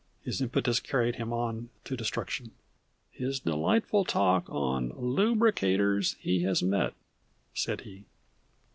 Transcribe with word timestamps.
His 0.23 0.41
impetus 0.41 0.79
carried 0.79 1.17
him 1.17 1.31
on 1.31 1.69
to 1.83 1.95
destruction." 1.95 2.53
his 3.21 3.39
delightful 3.41 4.03
talk 4.03 4.45
on 4.49 4.89
Lubricators 4.95 6.15
He 6.19 6.41
Has 6.41 6.63
Met," 6.63 6.95
said 7.53 7.81
he. 7.81 8.05